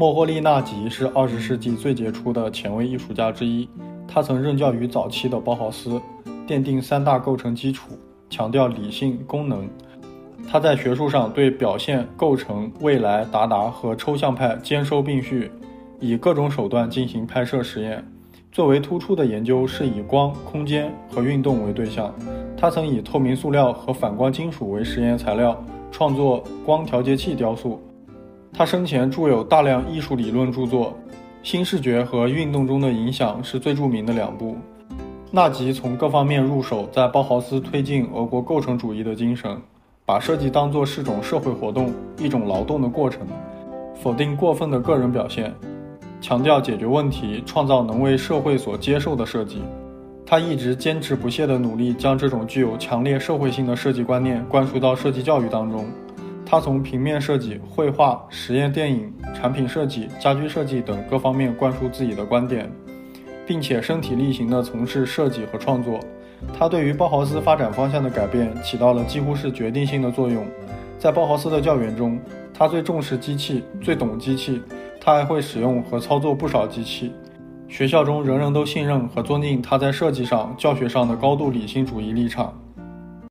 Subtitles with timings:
[0.00, 3.68] 莫霍利纳吉是二十世纪最杰出的前卫艺术家之一，
[4.08, 6.00] 他曾任教于早期的包豪斯，
[6.48, 7.90] 奠定三大构成基础，
[8.30, 9.68] 强调理性、功能。
[10.48, 15.52] 他在学术上对表现、构成、未来、达达和抽象派兼收并蓄，
[15.98, 18.02] 以各种手段进行拍摄实验。
[18.50, 22.10] 最为突出的研究是以光、空间和运动为对象。
[22.56, 25.62] 他曾以透明塑料和反光金属为实验材料，
[25.92, 27.78] 创作光调节器雕塑。
[28.52, 30.86] 他生前著有大量艺术理论著作，
[31.42, 34.56] 《新视觉》和《运动中的影响》是最著名的两部。
[35.30, 39.56] 纳吉从各方面入手，在包豪斯推进俄国构成主义的精神，
[40.04, 43.20] 把设计当作是种社会活动，一种劳动的过程，
[43.94, 45.54] 否定过分的个人表现。
[46.20, 49.62] 强调解决问题、创造能为社会所接受的设计。
[50.26, 55.86] 他一直坚持不懈地努力将这种具有强烈社会性的设计观念灌输到设计教育当中。
[56.50, 62.68] 他从平面设计、绘画、实验电影、产品设计、家居设计等各方面灌输自己的观点，
[63.46, 66.00] 并且身体力行地从事设计和创作。
[66.52, 70.44] 他对于包豪斯发展方向的改变起到了几乎是决定性的作用。
[70.98, 72.18] 在包豪斯的教员中，
[72.52, 74.60] 他最重视机器，最懂机器。
[75.00, 77.12] 他还会使用和操作不少机器，
[77.68, 82.52] 学校中人人都信任和尊敬他在设计上、教学上的高度理性主义立场。